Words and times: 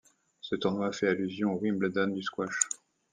Ce 0.39 0.55
tournoi 0.55 0.91
fait 0.93 1.09
allusion 1.09 1.53
au 1.53 1.59
Wimbledon 1.59 2.07
du 2.07 2.23
squash. 2.23 2.57